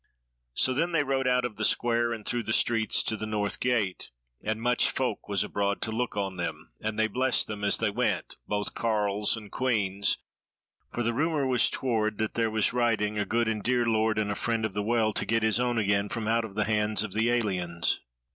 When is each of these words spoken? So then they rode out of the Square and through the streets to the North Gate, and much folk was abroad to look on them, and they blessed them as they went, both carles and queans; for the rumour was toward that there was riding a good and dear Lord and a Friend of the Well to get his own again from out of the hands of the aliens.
So 0.55 0.73
then 0.73 0.93
they 0.93 1.03
rode 1.03 1.27
out 1.27 1.45
of 1.45 1.57
the 1.57 1.63
Square 1.63 2.13
and 2.13 2.25
through 2.25 2.41
the 2.41 2.53
streets 2.53 3.03
to 3.03 3.15
the 3.15 3.27
North 3.27 3.59
Gate, 3.59 4.09
and 4.43 4.59
much 4.59 4.89
folk 4.89 5.29
was 5.29 5.43
abroad 5.43 5.79
to 5.83 5.91
look 5.91 6.17
on 6.17 6.37
them, 6.37 6.71
and 6.81 6.97
they 6.97 7.05
blessed 7.05 7.45
them 7.45 7.63
as 7.63 7.77
they 7.77 7.91
went, 7.91 8.35
both 8.47 8.73
carles 8.73 9.37
and 9.37 9.51
queans; 9.51 10.17
for 10.91 11.03
the 11.03 11.13
rumour 11.13 11.45
was 11.45 11.69
toward 11.69 12.17
that 12.17 12.33
there 12.33 12.49
was 12.49 12.73
riding 12.73 13.19
a 13.19 13.25
good 13.25 13.47
and 13.47 13.61
dear 13.61 13.85
Lord 13.85 14.17
and 14.17 14.31
a 14.31 14.35
Friend 14.35 14.65
of 14.65 14.73
the 14.73 14.81
Well 14.81 15.13
to 15.13 15.23
get 15.23 15.43
his 15.43 15.59
own 15.59 15.77
again 15.77 16.09
from 16.09 16.27
out 16.27 16.45
of 16.45 16.55
the 16.55 16.63
hands 16.65 17.03
of 17.03 17.13
the 17.13 17.29
aliens. 17.29 17.99